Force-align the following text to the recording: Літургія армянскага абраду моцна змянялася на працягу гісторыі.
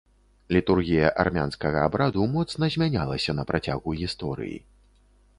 Літургія 0.55 1.09
армянскага 1.23 1.83
абраду 1.89 2.23
моцна 2.35 2.69
змянялася 2.75 3.31
на 3.41 3.45
працягу 3.53 3.89
гісторыі. 4.01 4.57